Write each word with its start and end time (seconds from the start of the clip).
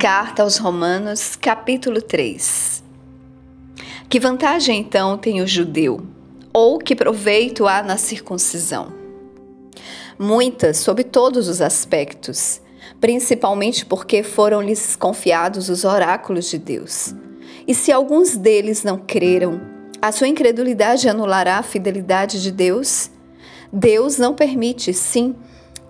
Carta 0.00 0.42
aos 0.42 0.56
Romanos, 0.56 1.36
capítulo 1.36 2.00
3. 2.00 2.82
Que 4.08 4.18
vantagem 4.18 4.80
então 4.80 5.18
tem 5.18 5.42
o 5.42 5.46
judeu? 5.46 6.00
Ou 6.54 6.78
que 6.78 6.96
proveito 6.96 7.66
há 7.66 7.82
na 7.82 7.98
circuncisão? 7.98 8.94
Muitas, 10.18 10.78
sob 10.78 11.04
todos 11.04 11.48
os 11.48 11.60
aspectos, 11.60 12.62
principalmente 12.98 13.84
porque 13.84 14.22
foram-lhes 14.22 14.96
confiados 14.96 15.68
os 15.68 15.84
oráculos 15.84 16.48
de 16.48 16.56
Deus. 16.56 17.14
E 17.68 17.74
se 17.74 17.92
alguns 17.92 18.38
deles 18.38 18.82
não 18.82 18.96
creram, 18.96 19.60
a 20.00 20.10
sua 20.10 20.28
incredulidade 20.28 21.10
anulará 21.10 21.58
a 21.58 21.62
fidelidade 21.62 22.42
de 22.42 22.50
Deus? 22.50 23.10
Deus 23.70 24.16
não 24.16 24.34
permite, 24.34 24.94
sim, 24.94 25.36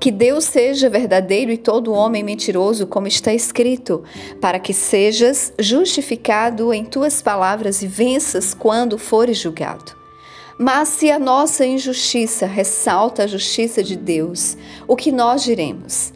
que 0.00 0.10
Deus 0.10 0.44
seja 0.44 0.88
verdadeiro 0.88 1.52
e 1.52 1.58
todo 1.58 1.92
homem 1.92 2.22
mentiroso, 2.22 2.86
como 2.86 3.06
está 3.06 3.34
escrito, 3.34 4.02
para 4.40 4.58
que 4.58 4.72
sejas 4.72 5.52
justificado 5.58 6.72
em 6.72 6.86
tuas 6.86 7.20
palavras 7.20 7.82
e 7.82 7.86
venças 7.86 8.54
quando 8.54 8.96
fores 8.96 9.36
julgado. 9.36 9.94
Mas 10.58 10.88
se 10.88 11.10
a 11.10 11.18
nossa 11.18 11.66
injustiça 11.66 12.46
ressalta 12.46 13.24
a 13.24 13.26
justiça 13.26 13.82
de 13.82 13.94
Deus, 13.94 14.56
o 14.88 14.96
que 14.96 15.12
nós 15.12 15.42
diremos? 15.42 16.14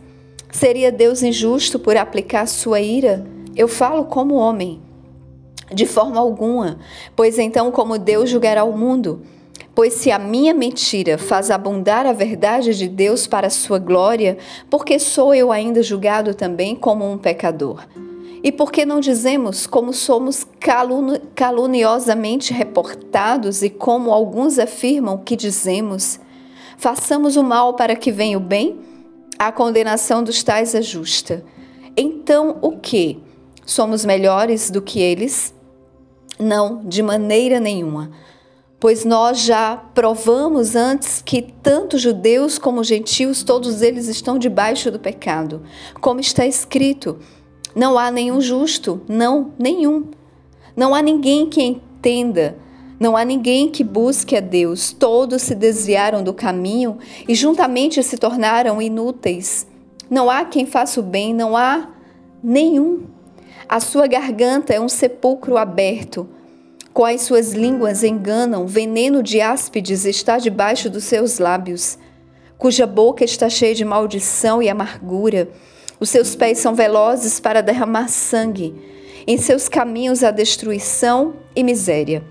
Seria 0.51 0.91
Deus 0.91 1.23
injusto 1.23 1.79
por 1.79 1.97
aplicar 1.97 2.47
sua 2.47 2.81
ira? 2.81 3.27
Eu 3.55 3.69
falo 3.69 4.07
como 4.07 4.35
homem. 4.35 4.81
De 5.73 5.87
forma 5.87 6.21
alguma, 6.21 6.79
pois 7.17 7.39
então, 7.39 7.71
como 7.71 7.99
Deus 7.99 8.31
julgará 8.31 8.65
o 8.65 8.77
mundo? 8.77 9.23
Pois 9.75 9.95
se 9.95 10.11
a 10.13 10.19
minha 10.19 10.55
mentira 10.55 11.19
faz 11.19 11.51
abundar 11.51 12.07
a 12.07 12.13
verdade 12.13 12.75
de 12.75 12.87
Deus 12.87 13.27
para 13.27 13.49
a 13.49 13.51
sua 13.51 13.79
glória, 13.79 14.39
porque 14.71 15.01
sou 15.01 15.35
eu 15.35 15.51
ainda 15.51 15.83
julgado 15.83 16.33
também 16.33 16.77
como 16.77 17.11
um 17.11 17.19
pecador? 17.19 17.85
E 18.41 18.53
por 18.53 18.71
que 18.71 18.85
não 18.85 19.01
dizemos 19.01 19.67
como 19.67 19.93
somos 19.93 20.47
caluni 20.61 21.19
caluniosamente 21.35 22.53
reportados 22.53 23.63
e 23.63 23.71
como 23.71 24.13
alguns 24.13 24.59
afirmam 24.59 25.19
que 25.19 25.35
dizemos? 25.35 26.21
Façamos 26.77 27.37
o 27.37 27.43
mal 27.43 27.75
para 27.75 27.97
que 27.97 28.13
venha 28.13 28.37
o 28.37 28.41
bem? 28.41 28.79
A 29.39 29.51
condenação 29.51 30.23
dos 30.23 30.43
tais 30.43 30.75
é 30.75 30.83
justa. 30.83 31.45
Então 31.97 32.59
o 32.61 32.73
que? 32.73 33.19
Somos 33.67 34.05
melhores 34.05 34.71
do 34.71 34.83
que 34.83 35.01
eles? 35.01 35.55
Não, 36.39 36.85
de 36.85 37.03
maneira 37.03 37.59
nenhuma 37.59 38.11
pois 38.85 39.03
nós 39.03 39.41
já 39.41 39.83
provamos 39.95 40.77
antes 40.77 41.23
que 41.23 41.41
tanto 41.41 41.97
judeus 41.97 42.59
como 42.59 42.85
gentios, 42.85 43.43
todos 43.43 43.81
eles 43.81 44.09
estão 44.09 44.39
debaixo 44.39 44.91
do 44.91 44.99
pecado. 44.99 45.63
Como 46.03 46.21
está 46.21 46.45
escrito, 46.45 47.19
não 47.75 47.99
há 47.99 48.11
nenhum 48.11 48.43
justo, 48.43 49.01
não, 49.09 49.55
nenhum. 49.59 50.11
Não 50.77 50.95
há 50.95 51.01
ninguém 51.01 51.47
que 51.47 51.63
entenda, 51.63 52.59
não 53.01 53.17
há 53.17 53.25
ninguém 53.25 53.71
que 53.71 53.83
busque 53.83 54.37
a 54.37 54.41
Deus. 54.41 54.93
Todos 54.93 55.41
se 55.41 55.55
desviaram 55.55 56.23
do 56.23 56.35
caminho 56.35 56.99
e 57.27 57.35
juntamente 57.35 58.03
se 58.03 58.19
tornaram 58.19 58.83
inúteis. 58.83 59.67
Não 60.11 60.29
há 60.29 60.45
quem 60.45 60.67
faça 60.67 61.01
o 61.01 61.03
bem, 61.03 61.33
não 61.33 61.57
há 61.57 61.89
nenhum. 62.43 63.07
A 63.67 63.81
sua 63.81 64.07
garganta 64.07 64.75
é 64.75 64.79
um 64.79 64.91
sepulcro 64.91 65.57
aberto 65.57 66.29
Quais 66.95 67.23
suas 67.23 67.53
línguas 67.53 68.05
enganam, 68.05 68.69
veneno 68.69 69.21
de 69.21 69.41
áspides 69.41 70.05
está 70.05 70.39
debaixo 70.39 70.89
dos 70.89 71.03
seus 71.03 71.41
lábios, 71.41 71.99
cuja 72.57 72.87
boca 72.87 73.25
está 73.25 73.49
cheia 73.49 73.75
de 73.75 73.85
maldição 73.85 74.63
e 74.63 74.69
amargura. 74.69 75.49
Os 75.99 76.09
seus 76.09 76.37
pés 76.37 76.59
são 76.59 76.73
velozes 76.73 77.41
para 77.41 77.63
derramar 77.63 78.07
sangue. 78.07 78.73
Em 79.27 79.37
seus 79.37 79.69
caminhos 79.69 80.23
há 80.23 80.31
destruição 80.31 81.35
e 81.57 81.65
miséria. 81.65 82.23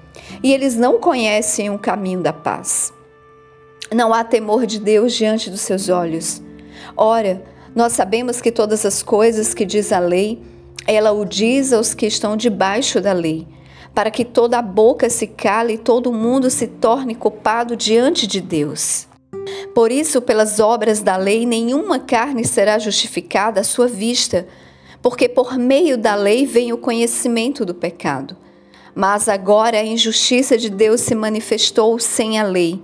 E 0.42 0.54
eles 0.54 0.78
não 0.78 0.98
conhecem 0.98 1.70
o 1.70 1.78
caminho 1.78 2.22
da 2.22 2.32
paz. 2.32 2.94
Não 3.94 4.14
há 4.14 4.24
temor 4.24 4.66
de 4.66 4.80
Deus 4.80 5.12
diante 5.12 5.50
dos 5.50 5.60
seus 5.60 5.90
olhos. 5.90 6.42
Ora, 6.96 7.44
nós 7.76 7.92
sabemos 7.92 8.40
que 8.40 8.50
todas 8.50 8.86
as 8.86 9.04
coisas 9.04 9.54
que 9.54 9.66
diz 9.66 9.92
a 9.92 10.00
lei, 10.00 10.42
ela 10.88 11.12
o 11.12 11.26
diz 11.26 11.74
aos 11.74 11.94
que 11.94 12.06
estão 12.06 12.38
debaixo 12.38 13.02
da 13.02 13.12
lei 13.12 13.46
para 13.94 14.10
que 14.10 14.26
toda 14.26 14.58
a 14.58 14.62
boca 14.62 15.10
se 15.10 15.28
cale 15.28 15.74
e 15.74 15.78
todo 15.78 16.12
mundo 16.12 16.50
se 16.50 16.68
torne 16.68 17.14
culpado 17.14 17.76
diante 17.76 18.26
de 18.26 18.42
Deus. 18.42 19.08
Por 19.74 19.92
isso, 19.92 20.22
pelas 20.22 20.60
obras 20.60 21.02
da 21.02 21.18
lei, 21.18 21.46
nenhuma 21.46 22.00
carne 22.00 22.46
será 22.46 22.80
justificada 22.80 23.62
à 23.62 23.64
sua 23.64 23.88
vista, 23.88 24.48
porque 25.02 25.28
por 25.28 25.58
meio 25.58 25.98
da 25.98 26.16
lei 26.16 26.46
vem 26.46 26.72
o 26.72 26.78
conhecimento 26.78 27.66
do 27.66 27.74
pecado. 27.74 28.38
Mas 28.96 29.28
agora 29.28 29.78
a 29.78 29.86
injustiça 29.86 30.58
de 30.58 30.70
Deus 30.70 31.02
se 31.02 31.16
manifestou 31.16 31.98
sem 32.00 32.40
a 32.40 32.44
lei, 32.44 32.82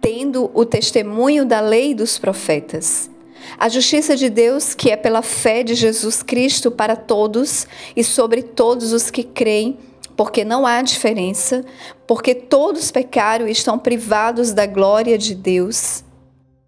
tendo 0.00 0.50
o 0.54 0.64
testemunho 0.64 1.44
da 1.44 1.60
lei 1.60 1.94
dos 1.94 2.18
profetas. 2.18 3.11
A 3.58 3.68
justiça 3.68 4.16
de 4.16 4.28
Deus, 4.28 4.74
que 4.74 4.90
é 4.90 4.96
pela 4.96 5.22
fé 5.22 5.62
de 5.62 5.74
Jesus 5.74 6.22
Cristo 6.22 6.70
para 6.70 6.96
todos 6.96 7.66
e 7.96 8.02
sobre 8.02 8.42
todos 8.42 8.92
os 8.92 9.10
que 9.10 9.22
creem, 9.22 9.78
porque 10.16 10.44
não 10.44 10.66
há 10.66 10.82
diferença, 10.82 11.64
porque 12.06 12.34
todos 12.34 12.90
pecaram 12.90 13.48
e 13.48 13.52
estão 13.52 13.78
privados 13.78 14.52
da 14.52 14.66
glória 14.66 15.16
de 15.16 15.34
Deus, 15.34 16.04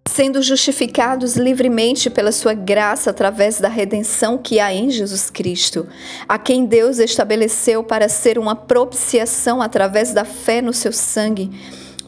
sendo 0.07 0.41
justificados 0.41 1.35
livremente 1.35 2.09
pela 2.09 2.31
sua 2.31 2.53
graça 2.53 3.09
através 3.09 3.59
da 3.59 3.67
redenção 3.67 4.37
que 4.37 4.59
há 4.59 4.73
em 4.73 4.89
Jesus 4.89 5.29
Cristo, 5.29 5.87
a 6.27 6.37
quem 6.37 6.65
Deus 6.65 6.99
estabeleceu 6.99 7.83
para 7.83 8.09
ser 8.09 8.37
uma 8.37 8.55
propiciação 8.55 9.61
através 9.61 10.13
da 10.13 10.25
fé 10.25 10.61
no 10.61 10.73
seu 10.73 10.91
sangue 10.91 11.51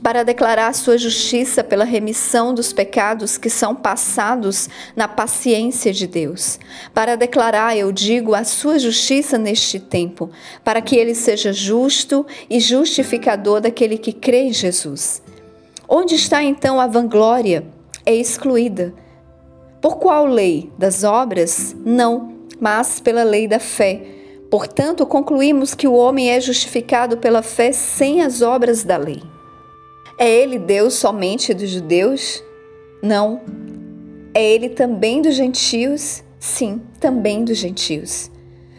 para 0.02 0.24
declarar 0.24 0.74
sua 0.74 0.98
justiça 0.98 1.64
pela 1.64 1.84
remissão 1.84 2.54
dos 2.54 2.72
pecados 2.72 3.38
que 3.38 3.50
são 3.50 3.76
passados 3.76 4.70
na 4.96 5.08
paciência 5.08 5.92
de 5.92 6.08
Deus, 6.08 6.60
para 6.94 7.16
declarar, 7.16 7.76
eu 7.76 7.92
digo, 7.92 8.36
a 8.36 8.44
sua 8.44 8.80
justiça 8.80 9.38
neste 9.38 9.80
tempo, 9.80 10.30
para 10.64 10.82
que 10.82 10.96
ele 10.96 11.16
seja 11.16 11.52
justo 11.52 12.26
e 12.50 12.60
justificador 12.60 13.62
daquele 13.62 13.98
que 13.98 14.14
crê 14.14 14.44
em 14.44 14.54
Jesus. 14.54 15.22
Onde 15.88 16.16
está 16.16 16.44
então 16.44 16.80
a 16.80 16.88
vanglória? 16.88 17.66
É 18.06 18.14
excluída. 18.14 18.94
Por 19.82 19.98
qual 19.98 20.26
lei? 20.26 20.72
Das 20.78 21.04
obras? 21.04 21.76
Não, 21.86 22.36
mas 22.60 23.00
pela 23.00 23.24
lei 23.24 23.48
da 23.48 23.60
fé. 23.60 24.02
Portanto, 24.50 25.06
concluímos 25.06 25.74
que 25.74 25.88
o 25.88 25.94
homem 25.94 26.30
é 26.30 26.40
justificado 26.40 27.18
pela 27.18 27.42
fé 27.42 27.72
sem 27.72 28.22
as 28.22 28.42
obras 28.42 28.84
da 28.84 28.98
lei. 28.98 29.22
É 30.20 30.28
ele 30.28 30.58
Deus 30.58 30.96
somente 30.96 31.54
dos 31.54 31.70
judeus? 31.70 32.44
Não. 33.04 33.40
É 34.34 34.44
ele 34.44 34.70
também 34.70 35.22
dos 35.22 35.36
gentios? 35.36 36.24
Sim, 36.40 36.82
também 37.00 37.44
dos 37.44 37.58
gentios. 37.60 38.32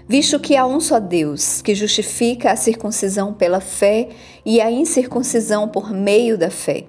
Visto 0.09 0.41
que 0.41 0.57
há 0.57 0.67
um 0.67 0.81
só 0.81 0.99
Deus, 0.99 1.63
que 1.63 1.77
justifica 1.77 2.51
a 2.51 2.57
circuncisão 2.57 3.33
pela 3.33 3.61
fé 3.61 4.09
e 4.45 4.61
a 4.61 4.69
incircuncisão 4.69 5.69
por 5.69 5.93
meio 5.93 6.37
da 6.37 6.51
fé. 6.51 6.87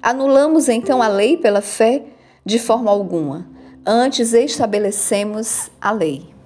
Anulamos 0.00 0.70
então 0.70 1.02
a 1.02 1.08
lei 1.08 1.36
pela 1.36 1.60
fé? 1.60 2.02
De 2.42 2.58
forma 2.58 2.90
alguma. 2.90 3.50
Antes 3.84 4.32
estabelecemos 4.32 5.70
a 5.78 5.90
lei. 5.92 6.39